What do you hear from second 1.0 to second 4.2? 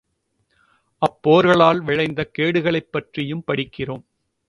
அப் போர்களால் விளைந்த கேடுகளைப் பற்றியும் படிக்கிறோம்.